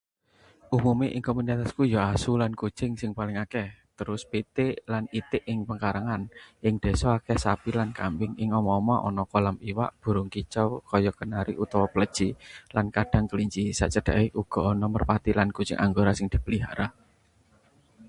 [0.77, 3.67] Umumé ing komunitasku ya asu lan kucing sing paling akeh,
[3.97, 6.21] terus pitik lan itik ing pekarangan.
[6.67, 11.53] Ing desa akèh sapi lan kambing; ing omah-omah ana kolam iwak, burung kicau kaya kenari
[11.63, 12.27] utawa pleci,
[12.75, 13.63] lan kadhang kelinci.
[13.79, 16.87] Sacedhake uga ana merpati lan kucing anggora sing dipelihara.